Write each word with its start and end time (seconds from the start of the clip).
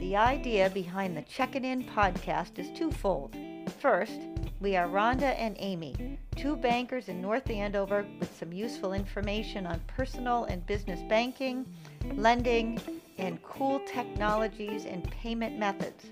The 0.00 0.14
idea 0.14 0.70
behind 0.70 1.16
the 1.16 1.22
Checkin' 1.22 1.64
In 1.64 1.82
podcast 1.82 2.60
is 2.60 2.70
twofold. 2.70 3.34
First, 3.80 4.20
we 4.60 4.76
are 4.76 4.86
Rhonda 4.86 5.34
and 5.36 5.56
Amy, 5.58 6.18
two 6.36 6.54
bankers 6.54 7.08
in 7.08 7.20
North 7.20 7.50
Andover 7.50 8.06
with 8.20 8.34
some 8.38 8.52
useful 8.52 8.92
information 8.92 9.66
on 9.66 9.80
personal 9.88 10.44
and 10.44 10.64
business 10.66 11.00
banking, 11.08 11.66
lending, 12.14 12.80
and 13.18 13.42
cool 13.42 13.80
technologies 13.88 14.84
and 14.84 15.02
payment 15.10 15.58
methods. 15.58 16.06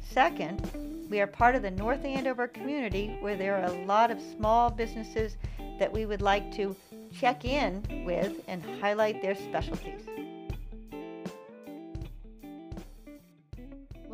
Second, 0.00 1.06
we 1.08 1.20
are 1.20 1.28
part 1.28 1.54
of 1.54 1.62
the 1.62 1.70
North 1.70 2.04
Andover 2.04 2.48
community 2.48 3.16
where 3.20 3.36
there 3.36 3.56
are 3.56 3.72
a 3.72 3.86
lot 3.86 4.10
of 4.10 4.20
small 4.20 4.70
businesses 4.70 5.36
that 5.78 5.92
we 5.92 6.04
would 6.04 6.20
like 6.20 6.52
to 6.56 6.74
check 7.12 7.44
in 7.44 8.04
with 8.04 8.42
and 8.48 8.60
highlight 8.80 9.22
their 9.22 9.36
specialties. 9.36 10.02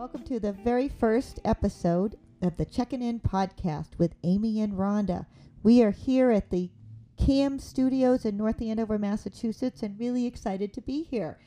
Welcome 0.07 0.23
to 0.29 0.39
the 0.39 0.53
very 0.53 0.89
first 0.89 1.41
episode 1.45 2.17
of 2.41 2.57
the 2.57 2.65
Checking 2.65 3.03
In 3.03 3.19
podcast 3.19 3.99
with 3.99 4.15
Amy 4.23 4.61
and 4.61 4.75
Rhonda. 4.75 5.27
We 5.65 5.83
are 5.83 5.91
here 5.91 6.31
at 6.31 6.51
the 6.51 6.71
CAM 7.17 7.59
Studios 7.59 8.25
in 8.25 8.37
North 8.37 8.63
Andover, 8.63 9.01
Massachusetts, 9.01 9.83
and 9.83 9.99
really 9.99 10.25
excited 10.25 10.73
to 10.75 10.81
be 10.81 11.03
here. 11.03 11.41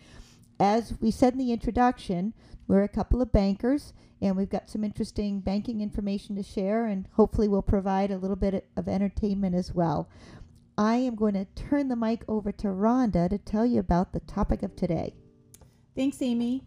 As 0.59 0.93
we 0.99 1.09
said 1.09 1.31
in 1.31 1.39
the 1.39 1.53
introduction, 1.53 2.33
we're 2.67 2.83
a 2.83 2.89
couple 2.89 3.21
of 3.21 3.31
bankers, 3.31 3.93
and 4.21 4.35
we've 4.35 4.49
got 4.49 4.69
some 4.69 4.83
interesting 4.83 5.39
banking 5.39 5.79
information 5.79 6.35
to 6.35 6.43
share, 6.43 6.85
and 6.85 7.07
hopefully, 7.13 7.47
we'll 7.47 7.61
provide 7.61 8.11
a 8.11 8.17
little 8.17 8.35
bit 8.35 8.67
of 8.75 8.89
entertainment 8.89 9.55
as 9.55 9.73
well. 9.73 10.09
I 10.77 10.97
am 10.97 11.15
going 11.15 11.35
to 11.35 11.45
turn 11.55 11.87
the 11.87 11.95
mic 11.95 12.25
over 12.27 12.51
to 12.51 12.67
Rhonda 12.67 13.29
to 13.29 13.37
tell 13.37 13.65
you 13.65 13.79
about 13.79 14.11
the 14.11 14.19
topic 14.19 14.63
of 14.63 14.75
today. 14.75 15.13
Thanks, 15.95 16.21
Amy. 16.21 16.65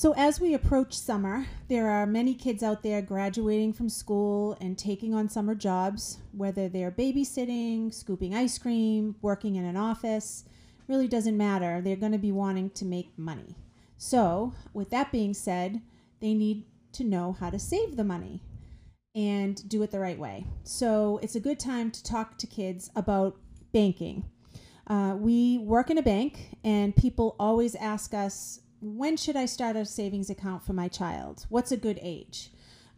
So, 0.00 0.14
as 0.16 0.40
we 0.40 0.54
approach 0.54 0.94
summer, 0.94 1.44
there 1.68 1.90
are 1.90 2.06
many 2.06 2.32
kids 2.32 2.62
out 2.62 2.82
there 2.82 3.02
graduating 3.02 3.74
from 3.74 3.90
school 3.90 4.56
and 4.58 4.78
taking 4.78 5.12
on 5.12 5.28
summer 5.28 5.54
jobs, 5.54 6.16
whether 6.32 6.70
they're 6.70 6.90
babysitting, 6.90 7.92
scooping 7.92 8.34
ice 8.34 8.56
cream, 8.56 9.16
working 9.20 9.56
in 9.56 9.66
an 9.66 9.76
office. 9.76 10.44
Really 10.88 11.06
doesn't 11.06 11.36
matter. 11.36 11.82
They're 11.82 11.96
going 11.96 12.12
to 12.12 12.18
be 12.18 12.32
wanting 12.32 12.70
to 12.70 12.86
make 12.86 13.10
money. 13.18 13.56
So, 13.98 14.54
with 14.72 14.88
that 14.88 15.12
being 15.12 15.34
said, 15.34 15.82
they 16.20 16.32
need 16.32 16.64
to 16.92 17.04
know 17.04 17.36
how 17.38 17.50
to 17.50 17.58
save 17.58 17.98
the 17.98 18.02
money 18.02 18.40
and 19.14 19.68
do 19.68 19.82
it 19.82 19.90
the 19.90 20.00
right 20.00 20.18
way. 20.18 20.46
So, 20.64 21.20
it's 21.22 21.36
a 21.36 21.40
good 21.40 21.60
time 21.60 21.90
to 21.90 22.02
talk 22.02 22.38
to 22.38 22.46
kids 22.46 22.90
about 22.96 23.36
banking. 23.74 24.24
Uh, 24.86 25.16
we 25.18 25.58
work 25.58 25.90
in 25.90 25.98
a 25.98 26.02
bank, 26.02 26.56
and 26.64 26.96
people 26.96 27.36
always 27.38 27.74
ask 27.74 28.14
us, 28.14 28.60
when 28.80 29.16
should 29.16 29.36
I 29.36 29.46
start 29.46 29.76
a 29.76 29.84
savings 29.84 30.30
account 30.30 30.64
for 30.64 30.72
my 30.72 30.88
child? 30.88 31.46
What's 31.48 31.72
a 31.72 31.76
good 31.76 31.98
age? 32.02 32.50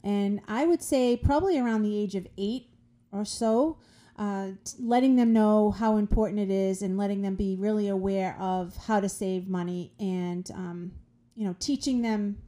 And 0.04 0.40
I 0.48 0.66
would 0.66 0.82
say 0.82 1.16
probably 1.16 1.58
around 1.58 1.82
the 1.82 1.96
age 1.96 2.14
of 2.14 2.26
eight 2.36 2.68
or 3.10 3.24
so, 3.24 3.78
uh, 4.16 4.48
letting 4.78 5.16
them 5.16 5.32
know 5.32 5.70
how 5.70 5.96
important 5.96 6.38
it 6.38 6.50
is 6.50 6.82
and 6.82 6.96
letting 6.98 7.22
them 7.22 7.34
be 7.34 7.56
really 7.56 7.88
aware 7.88 8.36
of 8.38 8.76
how 8.76 9.00
to 9.00 9.08
save 9.08 9.48
money 9.48 9.92
and, 9.98 10.50
um, 10.52 10.92
you 11.34 11.46
know, 11.46 11.56
teaching 11.58 12.02
them 12.02 12.38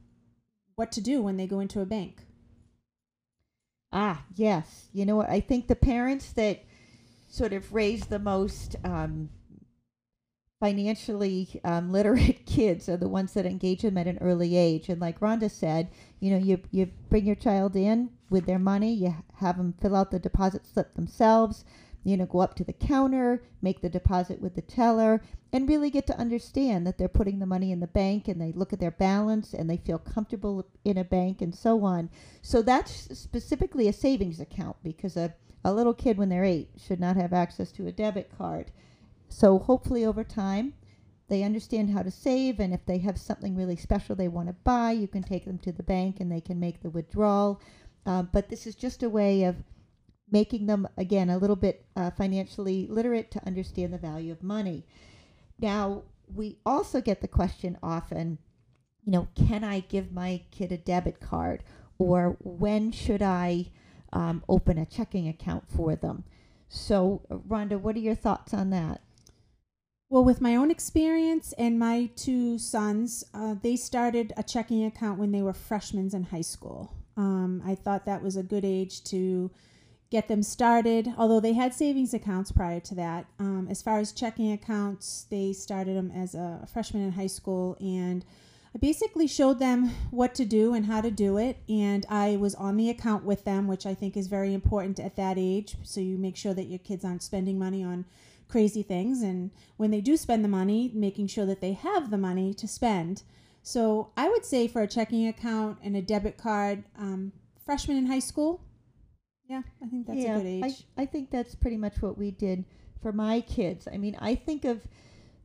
what 0.75 0.91
to 0.91 1.01
do 1.01 1.21
when 1.21 1.37
they 1.37 1.47
go 1.47 1.59
into 1.59 1.81
a 1.81 1.85
bank. 1.85 2.25
Ah, 3.91 4.25
yes. 4.35 4.87
You 4.93 5.05
know 5.05 5.15
what? 5.15 5.29
I 5.29 5.39
think 5.39 5.67
the 5.67 5.75
parents 5.75 6.33
that 6.33 6.63
sort 7.29 7.53
of 7.53 7.73
raise 7.73 8.05
the 8.05 8.19
most 8.19 8.75
um, 8.83 9.29
financially 10.59 11.59
um, 11.63 11.91
literate 11.91 12.45
kids 12.47 12.87
are 12.87 12.97
the 12.97 13.09
ones 13.09 13.33
that 13.33 13.45
engage 13.45 13.81
them 13.81 13.97
at 13.97 14.07
an 14.07 14.17
early 14.19 14.55
age. 14.55 14.89
And 14.89 15.01
like 15.01 15.19
Rhonda 15.19 15.49
said, 15.51 15.89
you 16.19 16.31
know, 16.31 16.37
you, 16.37 16.59
you 16.71 16.91
bring 17.09 17.25
your 17.25 17.35
child 17.35 17.75
in 17.75 18.09
with 18.29 18.45
their 18.45 18.59
money, 18.59 18.93
you 18.93 19.15
have 19.37 19.57
them 19.57 19.73
fill 19.81 19.95
out 19.95 20.11
the 20.11 20.19
deposit 20.19 20.65
slip 20.65 20.95
themselves, 20.95 21.65
you 22.03 22.15
know, 22.15 22.25
go 22.25 22.39
up 22.39 22.55
to 22.55 22.63
the 22.63 22.73
counter, 22.73 23.43
make 23.61 23.81
the 23.81 23.89
deposit 23.89 24.39
with 24.39 24.55
the 24.55 24.61
teller, 24.61 25.21
and 25.51 25.67
really 25.67 25.89
get 25.89 26.05
to 26.07 26.19
understand 26.19 26.85
that 26.85 26.97
they're 26.97 27.07
putting 27.07 27.39
the 27.39 27.45
money 27.45 27.71
in 27.71 27.79
the 27.79 27.87
bank 27.87 28.27
and 28.27 28.39
they 28.39 28.51
look 28.51 28.71
at 28.71 28.79
their 28.79 28.91
balance 28.91 29.53
and 29.53 29.69
they 29.69 29.77
feel 29.77 29.97
comfortable 29.97 30.65
in 30.83 30.97
a 30.97 31.03
bank 31.03 31.41
and 31.41 31.55
so 31.55 31.83
on. 31.83 32.09
So 32.41 32.61
that's 32.61 33.17
specifically 33.17 33.87
a 33.87 33.93
savings 33.93 34.39
account 34.39 34.77
because 34.83 35.17
a, 35.17 35.33
a 35.63 35.73
little 35.73 35.93
kid 35.93 36.17
when 36.17 36.29
they're 36.29 36.43
eight 36.43 36.69
should 36.77 36.99
not 36.99 37.17
have 37.17 37.33
access 37.33 37.71
to 37.73 37.87
a 37.87 37.91
debit 37.91 38.31
card. 38.37 38.71
So 39.35 39.59
hopefully 39.59 40.05
over 40.05 40.23
time, 40.23 40.75
they 41.27 41.43
understand 41.43 41.89
how 41.89 42.03
to 42.03 42.09
save, 42.09 42.61
and 42.61 42.73
if 42.73 42.85
they 42.85 42.99
have 42.99 43.17
something 43.17 43.53
really 43.53 43.75
special 43.75 44.15
they 44.15 44.29
want 44.29 44.47
to 44.47 44.53
buy, 44.53 44.91
you 44.91 45.09
can 45.09 45.23
take 45.23 45.43
them 45.43 45.57
to 45.57 45.73
the 45.73 45.83
bank 45.83 46.21
and 46.21 46.31
they 46.31 46.39
can 46.39 46.57
make 46.57 46.81
the 46.81 46.89
withdrawal. 46.89 47.59
Uh, 48.05 48.21
but 48.21 48.47
this 48.47 48.65
is 48.65 48.75
just 48.75 49.03
a 49.03 49.09
way 49.09 49.43
of 49.43 49.57
making 50.31 50.67
them, 50.67 50.87
again, 50.95 51.29
a 51.29 51.37
little 51.37 51.57
bit 51.57 51.85
uh, 51.97 52.11
financially 52.11 52.87
literate 52.89 53.29
to 53.31 53.45
understand 53.45 53.91
the 53.91 53.97
value 53.97 54.31
of 54.31 54.41
money. 54.41 54.85
Now, 55.59 56.03
we 56.33 56.57
also 56.65 57.01
get 57.01 57.19
the 57.19 57.27
question 57.27 57.77
often, 57.83 58.37
you 59.03 59.11
know, 59.11 59.27
can 59.35 59.65
I 59.65 59.81
give 59.81 60.13
my 60.13 60.43
kid 60.51 60.71
a 60.71 60.77
debit 60.77 61.19
card? 61.19 61.61
Or 61.97 62.37
when 62.39 62.93
should 62.93 63.21
I 63.21 63.65
um, 64.13 64.45
open 64.47 64.77
a 64.77 64.85
checking 64.85 65.27
account 65.27 65.65
for 65.67 65.93
them? 65.97 66.23
So, 66.69 67.21
Rhonda, 67.29 67.77
what 67.77 67.97
are 67.97 67.99
your 67.99 68.15
thoughts 68.15 68.53
on 68.53 68.69
that? 68.69 69.01
Well, 70.09 70.23
with 70.23 70.39
my 70.39 70.55
own 70.55 70.69
experience 70.69 71.53
and 71.57 71.79
my 71.79 72.11
two 72.15 72.59
sons, 72.59 73.23
uh, 73.33 73.55
they 73.61 73.75
started 73.75 74.33
a 74.37 74.43
checking 74.43 74.85
account 74.85 75.19
when 75.19 75.31
they 75.31 75.41
were 75.41 75.53
freshmen 75.53 76.09
in 76.13 76.23
high 76.23 76.41
school. 76.41 76.93
Um, 77.17 77.63
I 77.65 77.75
thought 77.75 78.05
that 78.05 78.21
was 78.21 78.35
a 78.35 78.43
good 78.43 78.65
age 78.65 79.03
to 79.05 79.49
get 80.11 80.27
them 80.27 80.43
started, 80.43 81.11
although 81.17 81.39
they 81.39 81.53
had 81.53 81.73
savings 81.73 82.13
accounts 82.13 82.51
prior 82.51 82.79
to 82.81 82.95
that. 82.95 83.25
Um, 83.39 83.67
as 83.69 83.81
far 83.81 83.97
as 83.99 84.11
checking 84.11 84.51
accounts, 84.51 85.25
they 85.31 85.53
started 85.53 85.97
them 85.97 86.11
as 86.11 86.35
a 86.35 86.67
freshman 86.71 87.03
in 87.03 87.11
high 87.13 87.27
school, 87.27 87.75
and 87.79 88.23
I 88.75 88.77
basically 88.77 89.25
showed 89.25 89.57
them 89.57 89.89
what 90.11 90.35
to 90.35 90.45
do 90.45 90.75
and 90.75 90.85
how 90.85 91.01
to 91.01 91.09
do 91.09 91.37
it. 91.37 91.57
And 91.67 92.05
I 92.09 92.35
was 92.35 92.53
on 92.55 92.77
the 92.77 92.89
account 92.89 93.23
with 93.23 93.43
them, 93.43 93.67
which 93.67 93.85
I 93.85 93.95
think 93.95 94.15
is 94.15 94.27
very 94.27 94.53
important 94.53 94.99
at 94.99 95.15
that 95.15 95.37
age. 95.39 95.77
So 95.81 95.99
you 95.99 96.17
make 96.17 96.35
sure 96.35 96.53
that 96.53 96.65
your 96.65 96.79
kids 96.79 97.03
aren't 97.03 97.23
spending 97.23 97.57
money 97.57 97.83
on 97.83 98.05
crazy 98.47 98.83
things. 98.83 99.21
And 99.21 99.51
when 99.77 99.91
they 99.91 100.01
do 100.01 100.17
spend 100.17 100.43
the 100.43 100.49
money, 100.49 100.91
making 100.93 101.27
sure 101.27 101.45
that 101.45 101.61
they 101.61 101.73
have 101.73 102.11
the 102.11 102.17
money 102.17 102.53
to 102.55 102.67
spend. 102.67 103.23
So 103.63 104.11
I 104.15 104.29
would 104.29 104.45
say 104.45 104.67
for 104.67 104.81
a 104.81 104.87
checking 104.87 105.27
account 105.27 105.79
and 105.81 105.95
a 105.95 106.01
debit 106.01 106.37
card, 106.37 106.83
um, 106.97 107.31
freshman 107.65 107.97
in 107.97 108.05
high 108.05 108.19
school. 108.19 108.61
Yeah, 109.49 109.61
I 109.83 109.87
think 109.87 110.07
that's 110.07 110.19
yeah, 110.19 110.35
a 110.35 110.39
good 110.39 110.47
age. 110.47 110.85
I, 110.97 111.03
I 111.03 111.05
think 111.05 111.31
that's 111.31 111.55
pretty 111.55 111.77
much 111.77 112.01
what 112.01 112.17
we 112.17 112.31
did 112.31 112.65
for 113.01 113.11
my 113.11 113.41
kids. 113.41 113.87
I 113.91 113.97
mean, 113.97 114.17
I 114.19 114.35
think 114.35 114.65
of 114.65 114.81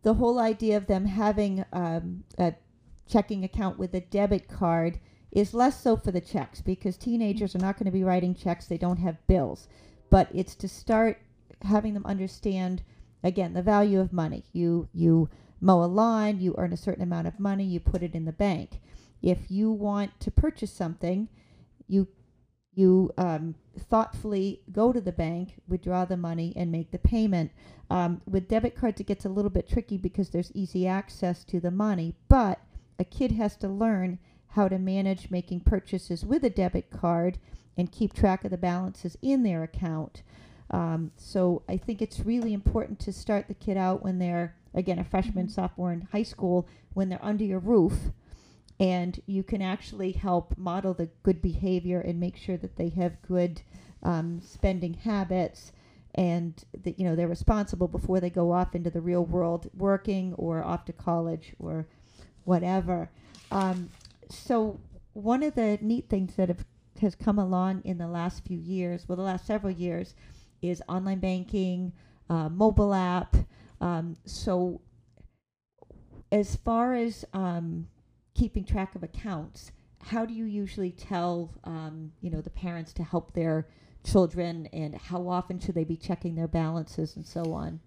the 0.03 0.15
whole 0.15 0.39
idea 0.39 0.77
of 0.77 0.87
them 0.87 1.05
having 1.05 1.65
um, 1.73 2.25
a 2.39 2.55
checking 3.07 3.45
account 3.45 3.79
with 3.79 3.93
a 3.95 4.01
debit 4.01 4.49
card 4.49 4.99
is 5.33 5.55
less 5.55 5.83
so 5.83 5.97
for 5.97 6.11
the 6.11 6.21
checks 6.21 6.61
because 6.61 6.97
teenagers 6.97 7.55
are 7.55 7.59
not 7.61 7.77
going 7.77 7.87
to 7.87 7.91
be 7.91 8.05
writing 8.05 8.35
checks. 8.35 8.67
They 8.67 8.79
don't 8.79 8.99
have 8.99 9.27
bills. 9.27 9.69
But 10.09 10.29
it's 10.35 10.55
to 10.57 10.69
start 10.69 11.19
having 11.63 11.95
them 11.95 12.07
understand 12.07 12.83
again 13.23 13.53
the 13.53 13.63
value 13.63 14.01
of 14.01 14.13
money. 14.13 14.45
You 14.53 14.89
you 14.93 15.29
mow 15.61 15.83
a 15.83 15.87
lawn, 15.87 16.41
you 16.41 16.55
earn 16.57 16.73
a 16.73 16.77
certain 16.77 17.03
amount 17.03 17.27
of 17.27 17.39
money, 17.39 17.65
you 17.65 17.81
put 17.81 18.03
it 18.03 18.15
in 18.15 18.25
the 18.25 18.33
bank. 18.33 18.81
If 19.23 19.51
you 19.51 19.71
want 19.71 20.19
to 20.21 20.31
purchase 20.31 20.73
something, 20.73 21.29
you 21.87 22.09
you 22.73 23.11
um, 23.19 23.57
thoughtfully 23.79 24.63
go 24.73 24.93
to 24.93 25.01
the 25.01 25.13
bank, 25.13 25.55
withdraw 25.69 26.05
the 26.05 26.17
money, 26.17 26.53
and 26.57 26.71
make 26.71 26.93
the 26.93 26.99
payment. 26.99 27.51
Um, 27.91 28.23
with 28.27 28.49
debit 28.49 28.77
cards, 28.77 29.01
it 29.01 29.07
gets 29.07 29.25
a 29.25 29.29
little 29.29 29.51
bit 29.51 29.69
tricky 29.69 29.97
because 29.97 30.31
there's 30.31 30.53
easy 30.55 30.87
access 30.87 31.45
to 31.45 31.61
the 31.61 31.71
money, 31.71 32.15
but 32.29 32.61
a 32.99 33.05
kid 33.05 33.33
has 33.33 33.57
to 33.57 33.69
learn 33.69 34.19
how 34.49 34.69
to 34.69 34.79
manage 34.79 35.31
making 35.31 35.61
purchases 35.61 36.25
with 36.25 36.45
a 36.45 36.51
debit 36.51 36.91
card 36.91 37.39
and 37.77 37.93
keep 37.93 38.13
track 38.13 38.45
of 38.45 38.51
the 38.51 38.57
balances 38.59 39.17
in 39.23 39.43
their 39.43 39.63
account. 39.63 40.23
Um, 40.71 41.11
so 41.17 41.63
I 41.69 41.77
think 41.77 42.01
it's 42.01 42.21
really 42.21 42.53
important 42.53 43.01
to 43.01 43.13
start 43.13 43.49
the 43.49 43.55
kid 43.55 43.77
out 43.77 44.03
when 44.03 44.19
they're, 44.19 44.55
again, 44.75 44.99
a 44.99 45.05
freshman, 45.05 45.47
mm-hmm. 45.47 45.53
sophomore 45.53 45.93
in 45.93 46.09
high 46.13 46.23
school, 46.23 46.69
when 46.95 47.09
they're 47.09 47.25
under 47.25 47.45
your 47.45 47.59
roof. 47.59 47.95
And 48.79 49.21
you 49.27 49.43
can 49.43 49.61
actually 49.61 50.13
help 50.13 50.57
model 50.57 50.95
the 50.95 51.11
good 51.23 51.43
behavior 51.43 52.01
and 52.01 52.19
make 52.19 52.37
sure 52.37 52.57
that 52.57 52.77
they 52.77 52.89
have 52.91 53.21
good 53.23 53.63
um, 54.03 54.41
spending 54.41 54.95
habits 54.95 55.73
and 56.15 56.65
that 56.83 56.99
you 56.99 57.05
know 57.05 57.15
they're 57.15 57.29
responsible 57.29 57.87
before 57.87 58.19
they 58.19 58.31
go 58.31 58.51
off 58.53 58.75
into 58.75 58.91
the 58.91 59.01
real 59.01 59.25
world 59.25 59.71
working 59.77 60.35
or 60.35 60.65
off 60.65 60.85
to 60.87 60.93
college 60.93 61.53
or 61.59 61.87
whatever. 62.45 63.11
Um, 63.51 63.91
so 64.29 64.81
one 65.13 65.43
of 65.43 65.55
the 65.55 65.79
neat 65.81 66.09
things 66.09 66.35
that 66.37 66.49
have, 66.49 66.65
has 67.01 67.15
come 67.15 67.39
along 67.39 67.83
in 67.85 67.99
the 67.99 68.07
last 68.07 68.45
few 68.45 68.59
years, 68.59 69.05
well, 69.07 69.17
the 69.17 69.23
last 69.23 69.47
several 69.47 69.73
years, 69.73 70.15
is 70.63 70.83
online 70.89 71.21
banking, 71.21 71.93
uh, 72.29 72.49
mobile 72.49 72.95
app. 72.95 73.37
Um, 73.81 74.17
so, 74.25 74.81
as 76.31 76.57
far 76.57 76.95
as 76.95 77.25
um, 77.33 77.89
keeping 78.35 78.65
track 78.65 78.95
of 78.95 79.03
accounts, 79.03 79.73
how 80.03 80.25
do 80.25 80.33
you 80.33 80.45
usually 80.45 80.93
tell, 80.93 81.53
um, 81.65 82.13
you 82.21 82.31
know, 82.31 82.41
the 82.41 82.51
parents 82.51 82.93
to 82.95 83.03
help 83.03 83.35
their 83.35 83.69
children, 84.05 84.67
and 84.73 84.95
how 84.95 85.29
often 85.29 85.59
should 85.61 85.75
they 85.75 85.85
be 85.85 85.97
checking 85.97 86.35
their 86.35 86.49
balances 86.49 87.17
and 87.17 87.27
so 87.27 87.53
on? 87.53 87.81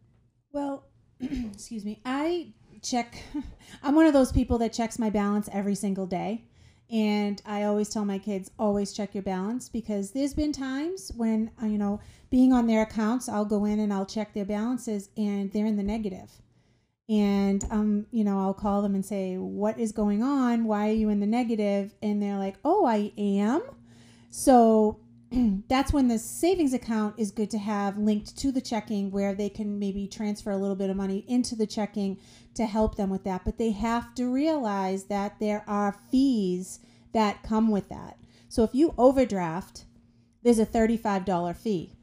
Well, 0.51 0.85
excuse 1.19 1.85
me. 1.85 2.01
I 2.05 2.53
check. 2.81 3.15
I'm 3.83 3.95
one 3.95 4.05
of 4.05 4.13
those 4.13 4.31
people 4.31 4.57
that 4.59 4.73
checks 4.73 4.99
my 4.99 5.09
balance 5.09 5.49
every 5.51 5.75
single 5.75 6.05
day. 6.05 6.45
And 6.93 7.41
I 7.43 7.63
always 7.63 7.89
tell 7.89 8.05
my 8.05 8.19
kids, 8.19 8.51
always 8.59 8.93
check 8.93 9.15
your 9.15 9.23
balance 9.23 9.67
because 9.67 10.11
there's 10.11 10.35
been 10.35 10.51
times 10.51 11.11
when, 11.17 11.49
uh, 11.61 11.65
you 11.65 11.79
know, 11.79 11.99
being 12.29 12.53
on 12.53 12.67
their 12.67 12.83
accounts, 12.83 13.27
I'll 13.27 13.45
go 13.45 13.65
in 13.65 13.79
and 13.79 13.91
I'll 13.91 14.05
check 14.05 14.35
their 14.35 14.45
balances 14.45 15.09
and 15.17 15.51
they're 15.51 15.65
in 15.65 15.75
the 15.75 15.81
negative. 15.81 16.29
And, 17.09 17.65
um, 17.71 18.05
you 18.11 18.23
know, 18.23 18.39
I'll 18.39 18.53
call 18.53 18.83
them 18.83 18.93
and 18.93 19.03
say, 19.03 19.37
what 19.37 19.79
is 19.79 19.91
going 19.91 20.21
on? 20.21 20.65
Why 20.65 20.89
are 20.89 20.93
you 20.93 21.09
in 21.09 21.19
the 21.19 21.25
negative? 21.25 21.95
And 22.03 22.21
they're 22.21 22.37
like, 22.37 22.57
oh, 22.63 22.85
I 22.85 23.11
am. 23.17 23.63
So 24.29 24.99
that's 25.67 25.93
when 25.93 26.07
the 26.07 26.19
savings 26.19 26.73
account 26.73 27.15
is 27.17 27.31
good 27.31 27.49
to 27.51 27.57
have 27.57 27.97
linked 27.97 28.37
to 28.37 28.51
the 28.51 28.61
checking 28.61 29.11
where 29.11 29.33
they 29.33 29.49
can 29.49 29.79
maybe 29.79 30.07
transfer 30.07 30.51
a 30.51 30.57
little 30.57 30.75
bit 30.75 30.89
of 30.89 30.97
money 30.97 31.25
into 31.27 31.55
the 31.55 31.67
checking 31.67 32.19
to 32.55 32.65
help 32.65 32.95
them 32.95 33.09
with 33.09 33.23
that. 33.23 33.43
But 33.45 33.57
they 33.57 33.71
have 33.71 34.13
to 34.15 34.31
realize 34.31 35.05
that 35.05 35.39
there 35.39 35.63
are 35.67 35.97
fees 36.11 36.79
that 37.13 37.43
come 37.43 37.69
with 37.69 37.89
that. 37.89 38.17
So 38.49 38.63
if 38.63 38.75
you 38.75 38.93
overdraft, 38.97 39.85
there's 40.43 40.59
a 40.59 40.65
$35 40.65 41.55
fee. 41.55 41.95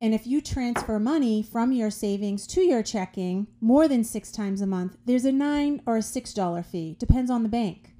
And 0.00 0.14
if 0.14 0.26
you 0.26 0.40
transfer 0.40 0.98
money 0.98 1.42
from 1.42 1.72
your 1.72 1.90
savings 1.90 2.46
to 2.48 2.62
your 2.62 2.82
checking 2.82 3.48
more 3.60 3.86
than 3.86 4.02
six 4.02 4.32
times 4.32 4.62
a 4.62 4.66
month, 4.66 4.96
there's 5.04 5.26
a 5.26 5.32
nine 5.32 5.82
or 5.84 5.98
a 5.98 6.02
six 6.02 6.32
dollar 6.32 6.62
fee. 6.62 6.96
Depends 6.98 7.30
on 7.30 7.42
the 7.42 7.48
bank. 7.48 7.94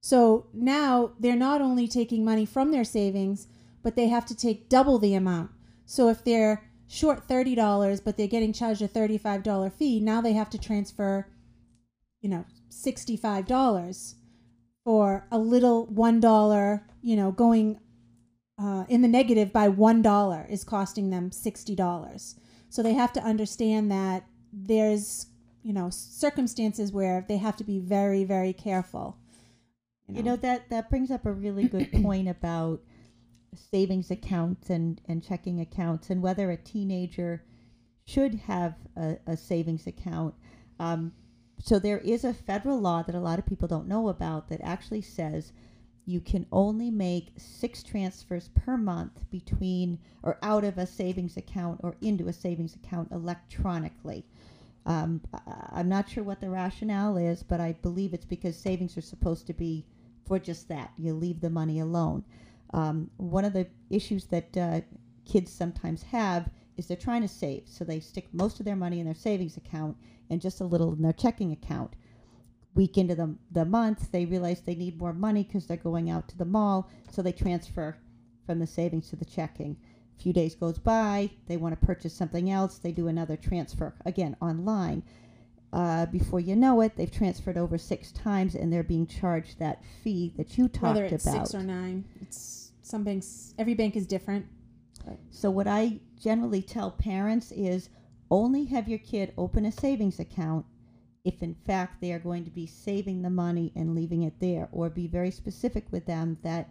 So 0.00 0.46
now 0.52 1.12
they're 1.20 1.36
not 1.36 1.60
only 1.60 1.86
taking 1.86 2.24
money 2.24 2.46
from 2.46 2.72
their 2.72 2.84
savings, 2.84 3.46
but 3.86 3.94
they 3.94 4.08
have 4.08 4.26
to 4.26 4.34
take 4.34 4.68
double 4.68 4.98
the 4.98 5.14
amount. 5.14 5.48
So 5.84 6.08
if 6.08 6.24
they're 6.24 6.68
short 6.88 7.28
$30, 7.28 8.02
but 8.04 8.16
they're 8.16 8.26
getting 8.26 8.52
charged 8.52 8.82
a 8.82 8.88
$35 8.88 9.72
fee, 9.72 10.00
now 10.00 10.20
they 10.20 10.32
have 10.32 10.50
to 10.50 10.58
transfer, 10.58 11.28
you 12.20 12.28
know, 12.28 12.44
$65 12.68 14.14
for 14.82 15.28
a 15.30 15.38
little 15.38 15.86
$1, 15.86 16.82
you 17.00 17.14
know, 17.14 17.30
going 17.30 17.78
uh, 18.60 18.86
in 18.88 19.02
the 19.02 19.08
negative 19.08 19.52
by 19.52 19.68
$1 19.68 20.50
is 20.50 20.64
costing 20.64 21.10
them 21.10 21.30
$60. 21.30 22.34
So 22.68 22.82
they 22.82 22.94
have 22.94 23.12
to 23.12 23.20
understand 23.20 23.92
that 23.92 24.26
there's, 24.52 25.26
you 25.62 25.72
know, 25.72 25.90
circumstances 25.90 26.90
where 26.90 27.24
they 27.28 27.36
have 27.36 27.54
to 27.54 27.62
be 27.62 27.78
very, 27.78 28.24
very 28.24 28.52
careful. 28.52 29.16
You 30.08 30.24
know, 30.24 30.36
that 30.36 30.70
that 30.70 30.90
brings 30.90 31.12
up 31.12 31.24
a 31.24 31.32
really 31.32 31.68
good 31.68 31.92
point 32.02 32.28
about 32.28 32.80
savings 33.56 34.10
accounts 34.10 34.70
and, 34.70 35.00
and 35.06 35.22
checking 35.22 35.60
accounts 35.60 36.10
and 36.10 36.22
whether 36.22 36.50
a 36.50 36.56
teenager 36.56 37.42
should 38.04 38.34
have 38.34 38.74
a, 38.96 39.16
a 39.26 39.36
savings 39.36 39.86
account. 39.86 40.34
Um, 40.78 41.12
so 41.58 41.78
there 41.78 41.98
is 41.98 42.24
a 42.24 42.34
federal 42.34 42.80
law 42.80 43.02
that 43.02 43.14
a 43.14 43.20
lot 43.20 43.38
of 43.38 43.46
people 43.46 43.68
don't 43.68 43.88
know 43.88 44.08
about 44.08 44.48
that 44.48 44.60
actually 44.62 45.02
says 45.02 45.52
you 46.04 46.20
can 46.20 46.46
only 46.52 46.90
make 46.90 47.32
six 47.36 47.82
transfers 47.82 48.48
per 48.54 48.76
month 48.76 49.28
between 49.30 49.98
or 50.22 50.38
out 50.42 50.62
of 50.62 50.78
a 50.78 50.86
savings 50.86 51.36
account 51.36 51.80
or 51.82 51.96
into 52.00 52.28
a 52.28 52.32
savings 52.32 52.76
account 52.76 53.10
electronically. 53.10 54.24
Um, 54.86 55.20
I'm 55.72 55.88
not 55.88 56.08
sure 56.08 56.22
what 56.22 56.40
the 56.40 56.48
rationale 56.48 57.16
is, 57.16 57.42
but 57.42 57.60
I 57.60 57.72
believe 57.72 58.14
it's 58.14 58.24
because 58.24 58.56
savings 58.56 58.96
are 58.96 59.02
supposed 59.02 59.48
to 59.48 59.52
be 59.52 59.84
for 60.24 60.38
just 60.38 60.68
that. 60.68 60.92
You 60.96 61.12
leave 61.12 61.40
the 61.40 61.50
money 61.50 61.80
alone. 61.80 62.24
Um, 62.72 63.10
one 63.16 63.44
of 63.44 63.52
the 63.52 63.66
issues 63.90 64.26
that 64.26 64.56
uh, 64.56 64.80
kids 65.24 65.52
sometimes 65.52 66.02
have 66.04 66.48
is 66.76 66.86
they're 66.86 66.96
trying 66.96 67.22
to 67.22 67.28
save, 67.28 67.62
so 67.66 67.84
they 67.84 68.00
stick 68.00 68.28
most 68.32 68.60
of 68.60 68.66
their 68.66 68.76
money 68.76 69.00
in 69.00 69.06
their 69.06 69.14
savings 69.14 69.56
account 69.56 69.96
and 70.30 70.40
just 70.40 70.60
a 70.60 70.64
little 70.64 70.92
in 70.92 71.02
their 71.02 71.12
checking 71.12 71.52
account. 71.52 71.94
Week 72.74 72.98
into 72.98 73.14
the, 73.14 73.34
the 73.50 73.64
month, 73.64 74.12
they 74.12 74.26
realize 74.26 74.60
they 74.60 74.74
need 74.74 74.98
more 74.98 75.14
money 75.14 75.44
because 75.44 75.66
they're 75.66 75.76
going 75.78 76.10
out 76.10 76.28
to 76.28 76.36
the 76.36 76.44
mall, 76.44 76.90
so 77.10 77.22
they 77.22 77.32
transfer 77.32 77.96
from 78.44 78.58
the 78.58 78.66
savings 78.66 79.08
to 79.08 79.16
the 79.16 79.24
checking. 79.24 79.76
A 80.18 80.22
few 80.22 80.32
days 80.32 80.54
goes 80.54 80.78
by, 80.78 81.30
they 81.46 81.56
want 81.56 81.78
to 81.78 81.86
purchase 81.86 82.12
something 82.12 82.50
else, 82.50 82.78
they 82.78 82.92
do 82.92 83.08
another 83.08 83.36
transfer, 83.36 83.94
again, 84.04 84.36
online. 84.40 85.02
Uh, 85.72 86.06
before 86.06 86.40
you 86.40 86.56
know 86.56 86.80
it, 86.80 86.96
they've 86.96 87.10
transferred 87.10 87.58
over 87.58 87.76
six 87.76 88.12
times 88.12 88.54
and 88.54 88.72
they're 88.72 88.82
being 88.82 89.06
charged 89.06 89.58
that 89.58 89.82
fee 90.02 90.32
that 90.36 90.56
you 90.56 90.68
talked 90.68 90.94
Whether 90.94 91.04
it's 91.06 91.26
about. 91.26 91.48
six 91.48 91.54
or 91.54 91.62
nine, 91.62 92.04
it's 92.22 92.72
some 92.82 93.04
banks. 93.04 93.52
Every 93.58 93.74
bank 93.74 93.96
is 93.96 94.06
different. 94.06 94.46
So 95.30 95.50
what 95.50 95.66
I 95.68 96.00
generally 96.20 96.62
tell 96.62 96.90
parents 96.90 97.52
is 97.52 97.90
only 98.30 98.64
have 98.66 98.88
your 98.88 98.98
kid 98.98 99.32
open 99.36 99.64
a 99.66 99.72
savings 99.72 100.18
account 100.18 100.66
if 101.24 101.42
in 101.42 101.54
fact 101.54 102.00
they 102.00 102.12
are 102.12 102.18
going 102.18 102.44
to 102.44 102.50
be 102.50 102.66
saving 102.66 103.22
the 103.22 103.30
money 103.30 103.72
and 103.74 103.94
leaving 103.94 104.22
it 104.22 104.38
there 104.40 104.68
or 104.72 104.88
be 104.88 105.06
very 105.08 105.30
specific 105.30 105.84
with 105.90 106.06
them 106.06 106.38
that 106.42 106.70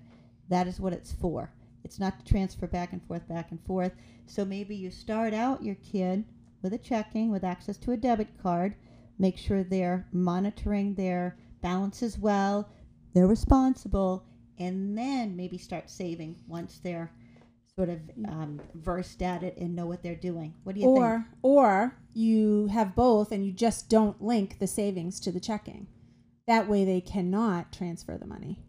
that 0.50 0.68
is 0.68 0.80
what 0.80 0.94
it's 0.94 1.12
for. 1.14 1.52
It's 1.84 2.00
not 2.00 2.18
to 2.20 2.26
transfer 2.26 2.66
back 2.68 2.94
and 2.94 3.02
forth 3.04 3.28
back 3.28 3.52
and 3.52 3.60
forth. 3.66 3.92
So 4.26 4.44
maybe 4.46 4.76
you 4.76 4.90
start 4.92 5.34
out 5.34 5.64
your 5.64 5.76
kid 5.76 6.24
with 6.66 6.74
a 6.74 6.78
checking 6.80 7.30
with 7.30 7.44
access 7.44 7.78
to 7.78 7.92
a 7.92 7.98
debit 7.98 8.28
card, 8.42 8.74
make 9.20 9.38
sure 9.38 9.64
they're 9.64 10.08
monitoring 10.12 10.96
their 10.96 11.38
balances 11.62 12.18
well, 12.18 12.68
they're 13.14 13.28
responsible, 13.28 14.26
and 14.58 14.98
then 14.98 15.36
maybe 15.36 15.60
start 15.60 15.92
saving 15.92 16.36
once 16.48 16.80
they're 16.84 17.12
sort 17.76 17.90
of 17.90 18.00
um, 18.28 18.60
versed 18.74 19.22
at 19.22 19.44
it 19.44 19.56
and 19.58 19.76
know 19.76 19.86
what 19.86 20.02
they're 20.02 20.16
doing. 20.16 20.56
What 20.64 20.74
do 20.74 20.82
you 20.82 20.88
or 20.88 21.12
think? 21.12 21.26
or 21.44 21.96
you 22.16 22.66
have 22.72 22.96
both 22.96 23.32
and 23.32 23.46
you 23.46 23.52
just 23.52 23.88
don't 23.88 24.20
link 24.20 24.58
the 24.58 24.66
savings 24.66 25.20
to 25.20 25.32
the 25.32 25.40
checking. 25.40 25.86
That 26.48 26.68
way 26.68 26.84
they 26.84 27.00
cannot 27.00 27.72
transfer 27.74 28.18
the 28.18 28.26
money. 28.26 28.65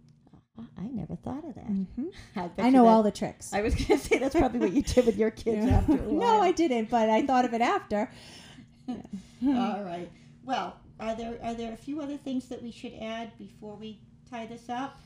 I 0.78 0.82
never 0.92 1.16
thought 1.16 1.44
of 1.44 1.54
that. 1.54 1.68
Mhm. 1.68 2.12
I, 2.36 2.50
I 2.58 2.70
know 2.70 2.84
that- 2.84 2.90
all 2.90 3.02
the 3.02 3.10
tricks. 3.10 3.52
I 3.52 3.62
was 3.62 3.74
going 3.74 3.86
to 3.86 3.98
say 3.98 4.18
that's 4.18 4.34
probably 4.34 4.60
what 4.60 4.72
you 4.72 4.82
did 4.82 5.04
with 5.06 5.16
your 5.16 5.30
kids 5.30 5.66
Yeah. 5.66 5.78
after 5.78 5.92
a 5.92 5.96
while. 5.96 6.12
no, 6.38 6.40
I 6.42 6.52
didn't, 6.52 6.90
but 6.90 7.08
I 7.10 7.24
thought 7.26 7.44
of 7.44 7.52
it 7.54 7.60
after. 7.60 8.10
All 8.88 9.82
right. 9.84 10.08
Well, 10.44 10.76
are 11.00 11.14
there 11.14 11.38
are 11.42 11.54
there 11.54 11.72
a 11.72 11.76
few 11.76 12.00
other 12.00 12.16
things 12.16 12.48
that 12.48 12.62
we 12.62 12.70
should 12.70 12.94
add 13.00 13.36
before 13.38 13.76
we 13.76 13.98
tie 14.30 14.46
this 14.46 14.68
up? 14.68 14.96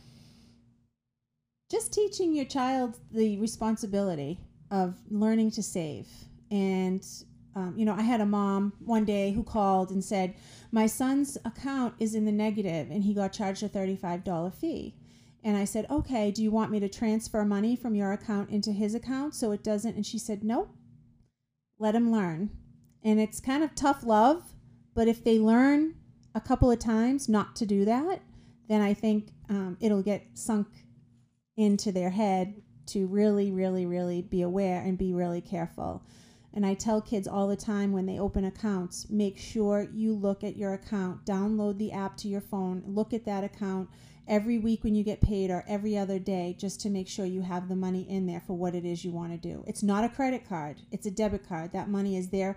just 1.71 1.93
teaching 1.93 2.35
your 2.35 2.45
child 2.45 2.99
the 3.13 3.39
responsibility 3.39 4.41
of 4.73 4.97
learning 5.09 5.51
to 5.53 5.63
save 5.63 6.09
and 6.51 7.07
um, 7.55 7.75
you 7.77 7.85
know 7.85 7.95
i 7.95 8.03
had 8.03 8.21
a 8.21 8.27
mom 8.27 8.73
one 8.85 9.05
day 9.05 9.31
who 9.31 9.43
called 9.45 9.91
and 9.93 10.03
said 10.03 10.35
my 10.73 10.87
son's 10.87 11.39
account 11.45 11.95
is 12.01 12.17
in 12.17 12.25
the 12.25 12.33
negative 12.33 12.91
and 12.91 13.05
he 13.05 13.15
got 13.15 13.33
charged 13.33 13.63
a 13.63 13.69
$35 13.69 14.53
fee 14.55 14.95
and 15.43 15.57
i 15.57 15.65
said 15.65 15.87
okay 15.91 16.31
do 16.31 16.43
you 16.43 16.51
want 16.51 16.71
me 16.71 16.81
to 16.81 16.89
transfer 16.89 17.45
money 17.45 17.75
from 17.77 17.95
your 17.95 18.13
account 18.13 18.51
into 18.51 18.73
his 18.73 18.95
account 18.95 19.35
so 19.35 19.53
it 19.53 19.63
doesn't? 19.63 19.97
And 19.97 20.07
she 20.07 20.19
said 20.19 20.45
nope. 20.45 20.75
Let 21.79 21.95
him 21.95 22.13
learn. 22.13 22.51
And 23.03 23.19
it's 23.19 23.41
kind 23.41 23.65
of 23.65 23.75
tough 23.75 24.05
love 24.05 24.55
but 24.95 25.09
if 25.09 25.25
they 25.25 25.39
learn 25.39 25.95
a 26.35 26.41
couple 26.41 26.71
of 26.71 26.79
times 26.79 27.29
not 27.29 27.57
to 27.57 27.67
do 27.67 27.85
that 27.85 28.21
then 28.69 28.81
i 28.81 28.95
think 28.95 29.31
um, 29.49 29.77
it'll 29.81 30.03
get 30.03 30.27
sunk 30.35 30.69
into 31.57 31.93
their 31.93 32.11
head 32.11 32.63
to 32.91 33.07
really, 33.07 33.51
really, 33.53 33.87
really 33.87 34.23
be 34.23 34.43
aware 34.43 34.81
and 34.81 34.99
be 34.99 35.13
really 35.13 35.41
careful. 35.41 36.03
And 36.53 36.67
I 36.67 36.75
tell 36.75 37.01
kids 37.01 37.29
all 37.29 37.47
the 37.47 37.57
time 37.57 37.93
when 37.93 38.07
they 38.07 38.19
open 38.19 38.45
accounts, 38.45 39.09
make 39.09 39.39
sure 39.39 39.89
you 39.93 40.15
look 40.15 40.43
at 40.43 40.57
your 40.57 40.75
account, 40.75 41.25
download 41.25 41.79
the 41.79 41.93
app 41.93 42.17
to 42.19 42.29
your 42.29 42.41
phone, 42.41 42.83
look 42.87 43.13
at 43.13 43.25
that 43.25 43.45
account 43.45 43.89
every 44.27 44.59
week 44.59 44.85
when 44.85 44.95
you 44.95 45.03
get 45.03 45.21
paid 45.21 45.51
or 45.51 45.65
every 45.69 45.97
other 45.97 46.19
day 46.19 46.57
just 46.59 46.81
to 46.81 46.89
make 46.89 47.09
sure 47.09 47.27
you 47.27 47.43
have 47.43 47.69
the 47.69 47.77
money 47.77 48.09
in 48.09 48.27
there 48.27 48.43
for 48.47 48.57
what 48.57 48.75
it 48.75 48.85
is 48.85 49.05
you 49.05 49.11
want 49.11 49.33
to 49.33 49.39
do. 49.39 49.65
It's 49.67 49.83
not 49.83 50.05
a 50.05 50.09
credit 50.09 50.49
card, 50.49 50.81
it's 50.93 51.07
a 51.07 51.11
debit 51.11 51.49
card. 51.49 51.73
That 51.73 51.89
money 51.89 52.17
is 52.17 52.29
there 52.29 52.57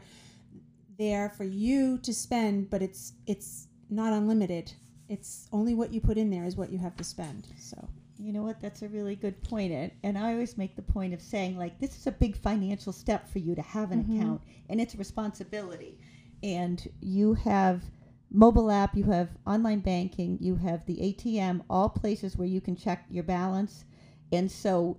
there 0.97 1.29
for 1.29 1.43
you 1.43 1.97
to 2.00 2.13
spend, 2.13 2.69
but 2.69 2.81
it's 2.81 3.13
it's 3.25 3.67
not 3.89 4.13
unlimited. 4.13 4.73
It's 5.09 5.47
only 5.51 5.73
what 5.73 5.91
you 5.91 6.00
put 6.01 6.17
in 6.17 6.29
there 6.29 6.45
is 6.45 6.55
what 6.55 6.71
you 6.71 6.77
have 6.77 6.95
to 6.97 7.03
spend. 7.03 7.47
So 7.57 7.89
You 8.24 8.32
know 8.32 8.44
what? 8.44 8.62
That's 8.62 8.82
a 8.82 8.88
really 8.88 9.18
good 9.18 9.42
point. 9.44 9.74
And, 9.74 9.92
and 10.01 10.18
I 10.18 10.32
always 10.32 10.58
make 10.58 10.75
the 10.77 10.82
point 10.82 11.13
of 11.13 11.22
saying, 11.22 11.58
like, 11.58 11.77
this 11.80 11.98
is 11.98 12.08
a 12.08 12.12
big 12.12 12.38
financial 12.38 12.94
step 12.94 13.27
for 13.27 13.39
you 13.39 13.53
to 13.53 13.62
have 13.62 13.92
an 13.92 14.01
Mhm. 14.01 14.15
account, 14.15 14.42
and 14.70 14.80
it's 14.80 14.94
a 14.94 14.98
responsibility. 14.98 15.98
And 16.42 16.88
you 17.01 17.34
have 17.34 17.92
mobile 18.32 18.72
app, 18.72 18.96
you 18.96 19.03
have 19.06 19.38
online 19.46 19.82
banking, 19.82 20.38
you 20.39 20.56
have 20.56 20.86
the 20.86 21.01
ATM, 21.01 21.63
all 21.70 21.89
places 21.89 22.38
where 22.38 22.48
you 22.48 22.62
can 22.62 22.77
check 22.77 23.03
your 23.10 23.24
balance. 23.25 23.84
And 24.32 24.50
so, 24.50 24.98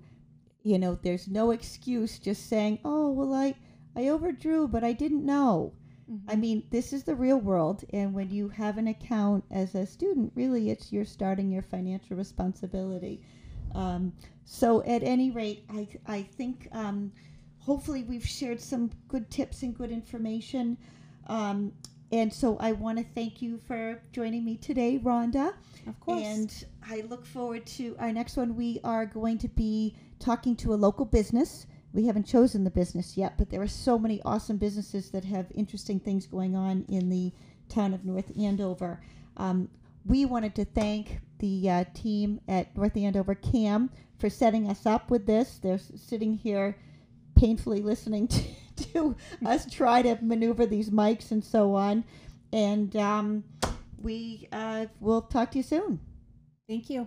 you 0.62 0.78
know, 0.78 0.94
there's 0.94 1.26
no 1.26 1.50
excuse 1.50 2.18
just 2.18 2.46
saying, 2.46 2.78
"Oh, 2.84 3.10
well, 3.10 3.32
I 3.32 3.54
I 3.96 4.08
overdrew, 4.08 4.68
but 4.68 4.84
I 4.84 4.92
didn't 4.92 5.24
know." 5.24 5.72
I 6.28 6.36
mean, 6.36 6.64
this 6.70 6.92
is 6.92 7.04
the 7.04 7.14
real 7.14 7.38
world, 7.38 7.84
and 7.92 8.12
when 8.12 8.30
you 8.30 8.48
have 8.50 8.78
an 8.78 8.88
account 8.88 9.44
as 9.50 9.74
a 9.74 9.86
student, 9.86 10.32
really, 10.34 10.70
it's 10.70 10.92
you're 10.92 11.04
starting 11.04 11.50
your 11.50 11.62
financial 11.62 12.16
responsibility. 12.16 13.22
Um, 13.74 14.12
so, 14.44 14.82
at 14.84 15.02
any 15.02 15.30
rate, 15.30 15.64
I 15.70 15.88
I 16.06 16.22
think 16.22 16.68
um, 16.72 17.12
hopefully 17.58 18.02
we've 18.02 18.26
shared 18.26 18.60
some 18.60 18.90
good 19.08 19.30
tips 19.30 19.62
and 19.62 19.76
good 19.76 19.90
information. 19.90 20.76
Um, 21.26 21.72
and 22.12 22.32
so, 22.32 22.56
I 22.58 22.72
want 22.72 22.98
to 22.98 23.04
thank 23.14 23.40
you 23.40 23.58
for 23.58 24.00
joining 24.12 24.44
me 24.44 24.56
today, 24.56 24.98
Rhonda. 25.02 25.54
Of 25.86 25.98
course. 26.00 26.22
And 26.24 26.64
I 26.88 27.02
look 27.08 27.24
forward 27.26 27.66
to 27.78 27.96
our 27.98 28.12
next 28.12 28.36
one. 28.36 28.56
We 28.56 28.80
are 28.84 29.06
going 29.06 29.38
to 29.38 29.48
be 29.48 29.96
talking 30.18 30.54
to 30.56 30.74
a 30.74 30.76
local 30.76 31.06
business. 31.06 31.66
We 31.94 32.06
haven't 32.06 32.26
chosen 32.26 32.64
the 32.64 32.70
business 32.70 33.16
yet, 33.16 33.38
but 33.38 33.50
there 33.50 33.62
are 33.62 33.68
so 33.68 33.98
many 34.00 34.20
awesome 34.24 34.56
businesses 34.56 35.10
that 35.10 35.24
have 35.24 35.46
interesting 35.54 36.00
things 36.00 36.26
going 36.26 36.56
on 36.56 36.84
in 36.88 37.08
the 37.08 37.32
town 37.68 37.94
of 37.94 38.04
North 38.04 38.32
Andover. 38.36 39.00
Um, 39.36 39.68
we 40.04 40.24
wanted 40.24 40.56
to 40.56 40.64
thank 40.64 41.20
the 41.38 41.70
uh, 41.70 41.84
team 41.94 42.40
at 42.48 42.76
North 42.76 42.96
Andover 42.96 43.36
CAM 43.36 43.90
for 44.18 44.28
setting 44.28 44.68
us 44.68 44.86
up 44.86 45.08
with 45.08 45.26
this. 45.26 45.58
They're 45.62 45.78
sitting 45.78 46.34
here 46.34 46.76
painfully 47.36 47.80
listening 47.80 48.26
to, 48.28 48.42
to 48.92 49.16
us 49.46 49.64
try 49.72 50.02
to 50.02 50.18
maneuver 50.20 50.66
these 50.66 50.90
mics 50.90 51.30
and 51.30 51.44
so 51.44 51.76
on. 51.76 52.02
And 52.52 52.94
um, 52.96 53.44
we 54.02 54.48
uh, 54.50 54.86
will 54.98 55.22
talk 55.22 55.52
to 55.52 55.58
you 55.58 55.62
soon. 55.62 56.00
Thank 56.68 56.90
you. 56.90 57.06